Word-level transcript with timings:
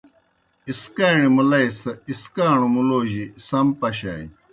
اِسکاݨیْ 0.69 1.27
مُلئی 1.35 1.67
سہ 1.79 1.91
اِسکاݨوْ 2.11 2.67
مُلوجیْ 2.75 3.25
سم 3.47 3.67
پشانیْ۔ 3.79 4.27